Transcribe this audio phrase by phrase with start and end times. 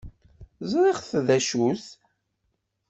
[0.71, 1.85] Ẓṛiɣ d acu-t.